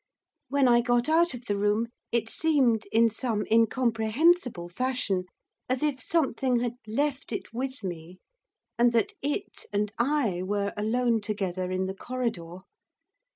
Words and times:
When 0.49 0.67
I 0.67 0.81
got 0.81 1.07
out 1.09 1.35
of 1.35 1.45
the 1.45 1.55
room, 1.59 1.89
it 2.11 2.27
seemed, 2.27 2.87
in 2.91 3.11
some 3.11 3.45
incomprehensible 3.51 4.67
fashion, 4.67 5.25
as 5.69 5.83
if 5.83 5.99
something 6.01 6.59
had 6.61 6.73
left 6.87 7.31
it 7.31 7.53
with 7.53 7.83
me, 7.83 8.17
and 8.79 8.93
that 8.93 9.13
It 9.21 9.65
and 9.71 9.93
I 9.99 10.41
were 10.41 10.73
alone 10.75 11.21
together 11.21 11.69
in 11.69 11.85
the 11.85 11.93
corridor. 11.93 12.61